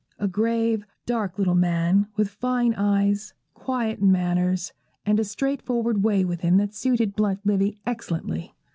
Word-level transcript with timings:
A 0.17 0.27
grave, 0.27 0.83
dark, 1.05 1.37
little 1.37 1.53
man, 1.53 2.07
with 2.15 2.27
fine 2.31 2.73
eyes, 2.73 3.35
quiet 3.53 4.01
manners, 4.01 4.73
and 5.05 5.19
a 5.19 5.23
straight 5.23 5.61
forward 5.61 6.01
way 6.01 6.25
with 6.25 6.41
him 6.41 6.57
that 6.57 6.73
suited 6.73 7.15
blunt 7.15 7.41
Livy 7.45 7.77
excellently. 7.85 8.55